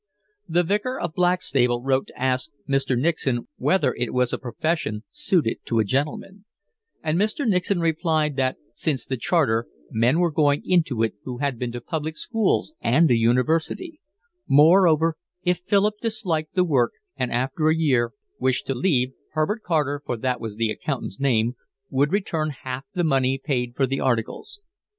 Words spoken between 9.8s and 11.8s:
men were going into it who had been